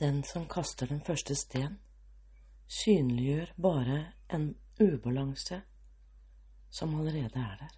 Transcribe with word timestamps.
Den 0.00 0.22
som 0.24 0.48
kaster 0.48 0.86
den 0.86 1.00
første 1.04 1.34
sten, 1.34 1.78
synliggjør 2.66 3.52
bare 3.62 3.98
en 4.32 4.54
ubalanse 4.80 5.62
som 6.70 6.94
allerede 7.00 7.38
er 7.38 7.56
der. 7.60 7.68